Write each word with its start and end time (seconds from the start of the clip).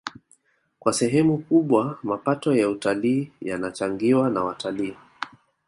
Kwa 0.79 0.93
sehemu 0.93 1.37
kubwa 1.37 1.99
mapato 2.03 2.55
ya 2.55 2.69
utalii 2.69 3.31
yanachangiwa 3.41 4.29
na 4.29 4.43
watalii 4.43 4.95